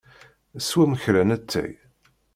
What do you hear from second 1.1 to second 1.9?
n ttay.